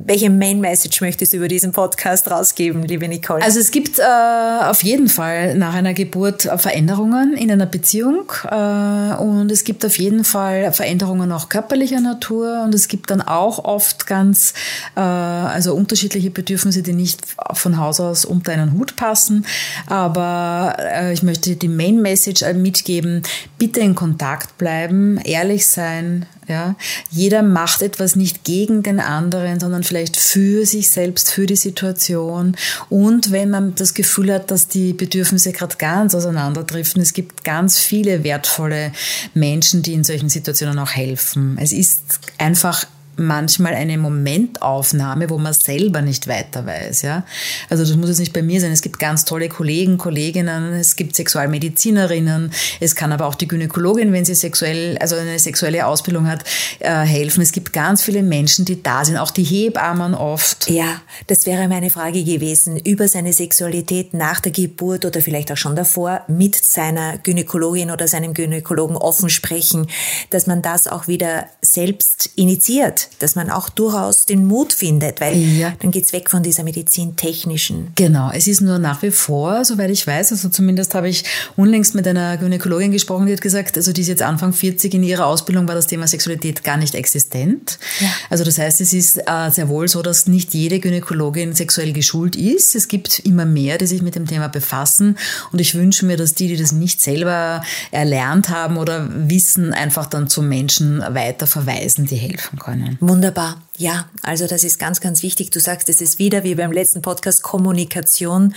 welche 0.05 0.31
Main 0.31 0.61
Message 0.61 1.01
möchtest 1.01 1.33
du 1.33 1.39
über 1.39 1.49
diesen 1.49 1.73
Podcast 1.73 2.31
rausgeben, 2.31 2.83
liebe 2.83 3.09
Nicole? 3.09 3.43
Also 3.43 3.61
es 3.61 3.71
gibt 3.71 3.99
äh, 3.99 4.03
auf 4.03 4.83
jeden 4.83 5.09
Fall 5.09 5.55
nach 5.55 5.75
einer 5.75 5.95
Geburt 5.95 6.43
Veränderungen 6.43 7.35
in 7.37 7.51
einer 7.51 7.67
Beziehung 7.67 8.31
äh, 8.45 9.15
und 9.17 9.51
es 9.51 9.65
gibt 9.65 9.85
auf 9.85 9.99
jeden 9.99 10.25
Fall 10.25 10.73
Veränderungen 10.73 11.33
auch 11.33 11.49
körperlicher 11.49 12.01
Natur 12.01 12.63
und 12.65 12.75
es 12.75 12.89
gibt 12.89 13.11
dann 13.11 13.23
auch 13.23 13.65
oft 13.65 14.07
ganz 14.07 14.55
äh, 14.97 15.01
also 15.01 15.75
unterschiedliche 15.75 16.31
Bedürfnisse, 16.31 16.83
die 16.83 16.93
nicht 16.93 17.21
von 17.53 17.79
Haus 17.79 18.01
aus 18.01 18.25
unter 18.25 18.53
einen 18.53 18.73
Hut 18.73 18.97
passen. 18.97 19.47
Aber 19.87 20.77
äh, 20.79 21.13
ich 21.13 21.23
möchte 21.23 21.57
die 21.57 21.69
Main 21.69 22.03
Message 22.03 22.45
mitgeben: 22.55 23.23
Bitte 23.59 23.81
in 23.81 23.95
Kontakt 23.95 24.59
bleiben, 24.59 25.19
ehrlich 25.25 25.67
sein, 25.69 26.27
ja, 26.49 26.77
jeder 27.11 27.43
macht 27.43 27.83
etwas 27.83 28.17
nicht 28.17 28.45
gegen 28.45 28.83
den 28.83 29.01
anderen, 29.01 29.59
sondern 29.61 29.83
vielleicht 29.83 30.17
für 30.17 30.65
sich 30.67 30.91
selbst, 30.91 31.31
für 31.31 31.47
die 31.47 31.57
Situation. 31.57 32.57
Und 32.89 33.33
wenn 33.33 33.51
man 33.51 33.75
das 33.75 33.95
Gefühl 33.95 34.33
hat, 34.33 34.51
dass 34.51 34.69
die 34.69 34.93
Bedürfnisse 34.93 35.53
gerade 35.53 35.77
ganz 35.77 36.15
auseinanderdriften, 36.15 37.03
es 37.03 37.13
gibt 37.13 37.45
ganz 37.45 37.79
viele 37.79 38.25
wertvolle 38.25 38.93
Menschen, 39.35 39.83
die 39.83 39.95
in 39.95 40.05
solchen 40.05 40.29
Situationen 40.29 40.79
auch 40.79 40.93
helfen. 40.93 41.59
Es 41.61 41.73
ist 41.73 42.21
einfach 42.39 42.87
manchmal 43.17 43.75
eine 43.75 43.99
Momentaufnahme, 43.99 45.31
wo 45.31 45.39
man 45.39 45.53
selber 45.53 46.03
nicht 46.03 46.29
weiter 46.29 46.67
weiß. 46.67 47.03
Ja? 47.03 47.25
Also 47.69 47.85
das 47.85 47.97
muss 47.97 48.09
jetzt 48.09 48.19
nicht 48.19 48.33
bei 48.33 48.43
mir 48.43 48.61
sein. 48.61 48.73
Es 48.73 48.83
gibt 48.83 48.99
ganz 48.99 49.25
tolle 49.25 49.49
Kollegen, 49.49 49.99
Kolleginnen, 49.99 50.75
es 50.75 50.97
gibt 50.97 51.17
Sexualmedizinerinnen, 51.17 52.53
es 52.81 52.95
kann 52.95 53.13
aber 53.13 53.27
auch 53.27 53.35
die 53.35 53.49
Gynäkologin, 53.49 54.13
wenn 54.13 54.25
sie 54.25 54.35
sexuell, 54.35 54.99
also 54.99 55.17
eine 55.17 55.39
sexuelle 55.39 55.87
Ausbildung 55.87 56.27
hat, 56.27 56.45
äh, 56.81 56.91
helfen. 56.91 57.43
Es 57.43 57.53
gibt 57.53 57.73
ganz 57.73 58.03
viele 58.03 58.23
Menschen, 58.23 58.65
die 58.65 58.83
da 58.83 59.05
sind, 59.05 59.17
auch 59.17 59.31
die 59.31 59.45
Hebammen 59.45 60.15
oft. 60.15 60.71
Ja, 60.71 61.01
das 61.27 61.47
wäre 61.47 61.69
meine 61.69 61.91
Frage 61.91 62.25
gewesen, 62.25 62.79
über 62.79 63.09
seine 63.09 63.33
Sexualität 63.33 64.15
nach 64.15 64.41
der 64.41 64.53
Geburt 64.53 65.05
oder 65.05 65.21
vielleicht 65.21 65.51
auch 65.53 65.57
schon 65.57 65.77
davor 65.77 66.23
mit 66.29 66.55
seiner 66.57 67.19
Gynäkologin 67.19 67.91
oder 67.91 68.09
seinem 68.09 68.35
Gynäkologen 68.35 68.97
offen 68.97 69.31
sprechen, 69.31 69.89
dass 70.31 70.47
man 70.47 70.63
das 70.63 70.87
auch 70.87 71.09
wieder 71.09 71.47
selbst 71.63 72.31
initiiert 72.37 73.06
dass 73.19 73.35
man 73.35 73.51
auch 73.51 73.69
durchaus 73.69 74.25
den 74.27 74.47
Mut 74.47 74.73
findet, 74.73 75.21
weil 75.21 75.37
ja. 75.37 75.73
dann 75.81 75.91
geht's 75.91 76.13
weg 76.13 76.31
von 76.31 76.43
dieser 76.43 76.63
medizintechnischen. 76.65 77.89
Genau, 77.95 78.31
es 78.33 78.47
ist 78.47 78.61
nur 78.61 78.79
nach 78.79 79.03
wie 79.03 79.11
vor, 79.11 79.65
soweit 79.65 79.91
ich 79.91 80.07
weiß, 80.07 80.33
also 80.33 80.49
zumindest 80.49 80.95
habe 80.95 81.09
ich 81.09 81.25
unlängst 81.57 81.95
mit 81.95 82.07
einer 82.07 82.37
Gynäkologin 82.37 82.93
gesprochen, 82.93 83.27
die 83.27 83.33
hat 83.33 83.41
gesagt, 83.41 83.77
also 83.77 83.93
die 83.93 84.01
ist 84.01 84.09
jetzt 84.09 84.23
Anfang 84.23 84.53
40, 84.53 84.95
in 84.95 85.03
ihrer 85.03 85.27
Ausbildung 85.27 85.69
war 85.69 85.75
das 85.75 85.87
Thema 85.87 86.07
Sexualität 86.07 86.65
gar 86.65 86.77
nicht 86.77 86.95
existent. 86.95 87.79
Ja. 88.01 88.09
Also 88.31 88.45
das 88.45 88.59
heißt, 88.59 88.81
es 88.81 88.93
ist 88.93 89.19
äh, 89.19 89.51
sehr 89.51 89.69
wohl 89.69 89.89
so, 89.89 90.03
dass 90.03 90.27
nicht 90.27 90.55
jede 90.55 90.81
Gynäkologin 90.81 91.55
sexuell 91.55 91.93
geschult 91.93 92.37
ist. 92.37 92.75
Es 92.75 92.89
gibt 92.89 93.21
immer 93.21 93.45
mehr, 93.45 93.79
die 93.79 93.87
sich 93.87 94.03
mit 94.03 94.15
dem 94.15 94.27
Thema 94.27 94.49
befassen 94.49 95.17
und 95.53 95.61
ich 95.61 95.75
wünsche 95.75 96.07
mir, 96.07 96.17
dass 96.17 96.35
die, 96.35 96.49
die 96.49 96.57
das 96.57 96.73
nicht 96.73 97.01
selber 97.01 97.63
erlernt 97.91 98.49
haben 98.49 98.77
oder 98.77 99.09
wissen, 99.11 99.73
einfach 99.73 100.07
dann 100.07 100.29
zu 100.29 100.43
Menschen 100.43 101.01
weiter 101.01 101.47
verweisen, 101.47 102.07
die 102.07 102.17
helfen 102.17 102.59
können. 102.59 102.96
Wunderbar. 103.01 103.63
Ja, 103.79 104.09
also 104.23 104.47
das 104.47 104.65
ist 104.65 104.79
ganz, 104.79 105.01
ganz 105.01 105.23
wichtig. 105.23 105.51
Du 105.51 105.61
sagst, 105.61 105.89
es 105.89 106.01
ist 106.01 106.19
wieder 106.19 106.45
wie 106.45 106.55
beim 106.55 106.73
letzten 106.73 107.03
Podcast 107.03 107.43
Kommunikation 107.43 108.55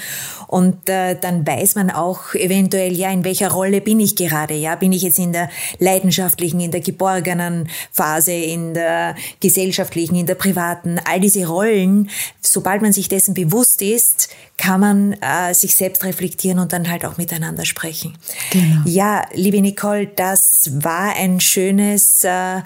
und 0.48 0.88
äh, 0.88 1.16
dann 1.20 1.46
weiß 1.46 1.76
man 1.76 1.92
auch 1.92 2.34
eventuell, 2.36 2.96
ja, 2.96 3.12
in 3.12 3.26
welcher 3.26 3.52
Rolle 3.52 3.82
bin 3.82 4.00
ich 4.00 4.16
gerade? 4.16 4.54
Ja, 4.54 4.76
bin 4.76 4.94
ich 4.94 5.02
jetzt 5.02 5.20
in 5.20 5.34
der 5.34 5.50
leidenschaftlichen, 5.80 6.62
in 6.62 6.72
der 6.72 6.80
geborgenen 6.80 7.68
Phase, 7.92 8.32
in 8.32 8.74
der 8.74 9.16
gesellschaftlichen, 9.42 10.16
in 10.16 10.26
der 10.26 10.36
privaten? 10.36 11.00
All 11.04 11.20
diese 11.20 11.46
Rollen, 11.46 12.10
sobald 12.42 12.82
man 12.82 12.94
sich 12.94 13.10
dessen 13.10 13.34
bewusst 13.34 13.82
ist, 13.82 14.30
kann 14.56 14.80
man 14.80 15.14
äh, 15.14 15.54
sich 15.54 15.76
selbst 15.76 16.04
reflektieren 16.06 16.60
und 16.60 16.72
dann 16.72 16.90
halt 16.90 17.06
auch 17.06 17.18
miteinander 17.18 17.66
sprechen. 17.66 18.18
Genau. 18.52 18.82
Ja, 18.86 19.26
liebe 19.34 19.62
Nicole, 19.62 20.08
das 20.08 20.70
war 20.74 21.16
ein 21.16 21.42
schönes 21.42 22.24
äh, 22.24 22.62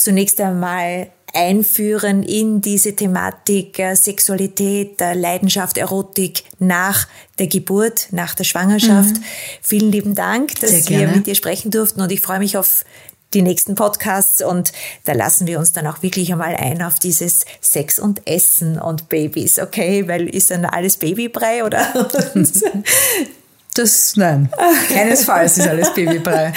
zunächst 0.00 0.40
einmal 0.40 1.10
einführen 1.32 2.22
in 2.22 2.60
diese 2.60 2.96
Thematik 2.96 3.78
äh, 3.78 3.94
Sexualität, 3.94 5.00
äh, 5.00 5.14
Leidenschaft, 5.14 5.78
Erotik 5.78 6.44
nach 6.58 7.06
der 7.38 7.46
Geburt, 7.46 8.08
nach 8.10 8.34
der 8.34 8.44
Schwangerschaft. 8.44 9.16
Mhm. 9.16 9.24
Vielen 9.62 9.92
lieben 9.92 10.14
Dank, 10.14 10.58
dass 10.60 10.88
wir 10.88 11.06
mit 11.06 11.26
dir 11.26 11.34
sprechen 11.36 11.70
durften 11.70 12.00
und 12.00 12.10
ich 12.10 12.20
freue 12.20 12.40
mich 12.40 12.56
auf 12.56 12.84
die 13.32 13.42
nächsten 13.42 13.76
Podcasts 13.76 14.42
und 14.42 14.72
da 15.04 15.12
lassen 15.12 15.46
wir 15.46 15.60
uns 15.60 15.70
dann 15.70 15.86
auch 15.86 16.02
wirklich 16.02 16.32
einmal 16.32 16.56
ein 16.56 16.82
auf 16.82 16.98
dieses 16.98 17.44
Sex 17.60 18.00
und 18.00 18.26
Essen 18.26 18.80
und 18.80 19.08
Babys, 19.08 19.60
okay? 19.60 20.08
Weil 20.08 20.28
ist 20.28 20.50
dann 20.50 20.64
alles 20.64 20.96
Babybrei 20.96 21.64
oder? 21.64 22.08
Das, 23.74 24.16
nein, 24.16 24.50
keinesfalls 24.92 25.58
ist 25.58 25.68
alles 25.68 25.94
Babybrei. 25.94 26.52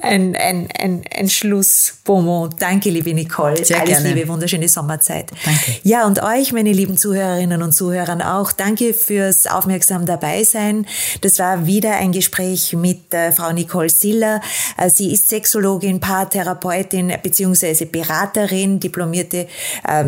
Ein, 0.00 0.34
ein, 0.34 0.68
ein, 0.76 1.02
ein 1.14 1.28
Schlussbonbon. 1.28 2.54
Danke, 2.58 2.90
liebe 2.90 3.14
Nicole. 3.14 3.64
Sehr 3.64 3.78
Alles 3.78 3.90
gerne. 3.90 4.14
Liebe, 4.14 4.26
wunderschöne 4.26 4.68
Sommerzeit. 4.68 5.30
Danke. 5.44 5.78
Ja, 5.84 6.06
und 6.06 6.22
euch, 6.22 6.52
meine 6.52 6.72
lieben 6.72 6.96
Zuhörerinnen 6.96 7.62
und 7.62 7.72
Zuhörer, 7.72 8.36
auch 8.36 8.52
danke 8.52 8.94
fürs 8.94 9.46
aufmerksam 9.46 10.04
dabei 10.06 10.44
sein. 10.44 10.86
Das 11.20 11.38
war 11.38 11.66
wieder 11.66 11.96
ein 11.96 12.10
Gespräch 12.10 12.72
mit 12.72 13.14
äh, 13.14 13.32
Frau 13.32 13.52
Nicole 13.52 13.90
Siller. 13.90 14.40
Äh, 14.78 14.90
sie 14.90 15.12
ist 15.12 15.28
Sexologin, 15.28 16.00
Paartherapeutin 16.00 17.12
beziehungsweise 17.22 17.86
Beraterin, 17.86 18.80
diplomierte 18.80 19.46
äh, 19.86 20.04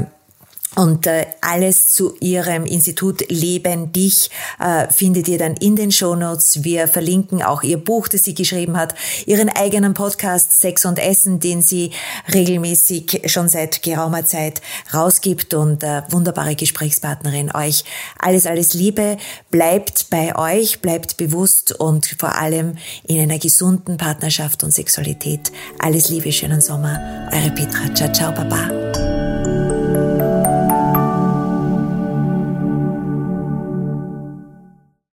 und 0.76 1.06
äh, 1.06 1.26
alles 1.40 1.92
zu 1.92 2.16
ihrem 2.20 2.66
Institut 2.66 3.30
Leben 3.30 3.92
dich 3.92 4.30
äh, 4.58 4.90
findet 4.90 5.28
ihr 5.28 5.38
dann 5.38 5.54
in 5.54 5.76
den 5.76 5.92
Shownotes. 5.92 6.64
Wir 6.64 6.88
verlinken 6.88 7.42
auch 7.42 7.62
ihr 7.62 7.78
Buch, 7.78 8.08
das 8.08 8.24
sie 8.24 8.34
geschrieben 8.34 8.76
hat, 8.76 8.94
ihren 9.26 9.48
eigenen 9.48 9.94
Podcast 9.94 10.60
Sex 10.60 10.84
und 10.84 10.98
Essen, 10.98 11.40
den 11.40 11.62
sie 11.62 11.92
regelmäßig 12.32 13.22
schon 13.26 13.48
seit 13.48 13.82
geraumer 13.82 14.24
Zeit 14.24 14.62
rausgibt 14.92 15.54
und 15.54 15.82
äh, 15.82 16.02
wunderbare 16.10 16.56
Gesprächspartnerin 16.56 17.54
euch. 17.54 17.84
Alles, 18.18 18.46
alles 18.46 18.74
Liebe. 18.74 19.16
Bleibt 19.50 20.10
bei 20.10 20.36
euch, 20.36 20.80
bleibt 20.80 21.16
bewusst 21.16 21.72
und 21.72 22.06
vor 22.18 22.34
allem 22.36 22.76
in 23.06 23.20
einer 23.20 23.38
gesunden 23.38 23.96
Partnerschaft 23.96 24.64
und 24.64 24.72
Sexualität. 24.72 25.52
Alles 25.78 26.08
Liebe, 26.08 26.32
schönen 26.32 26.60
Sommer. 26.60 27.28
Eure 27.32 27.50
Petra. 27.50 27.94
Ciao, 27.94 28.12
ciao, 28.12 28.32
Baba. 28.32 29.23